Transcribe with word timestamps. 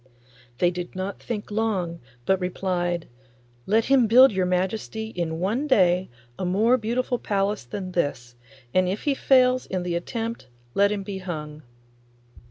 They 0.57 0.71
did 0.71 0.95
not 0.95 1.21
think 1.21 1.51
long, 1.51 1.99
but 2.25 2.39
replied, 2.41 3.07
'Let 3.67 3.85
him 3.85 4.07
build 4.07 4.31
your 4.31 4.47
Majesty 4.47 5.09
in 5.11 5.39
one 5.39 5.67
day 5.67 6.09
a 6.39 6.43
more 6.43 6.75
beautiful 6.75 7.19
palace 7.19 7.65
than 7.65 7.91
this, 7.91 8.35
and 8.73 8.89
if 8.89 9.03
he 9.03 9.13
fails 9.13 9.67
in 9.67 9.83
the 9.83 9.93
attempt 9.95 10.47
let 10.73 10.91
him 10.91 11.03
be 11.03 11.19
hung. 11.19 11.61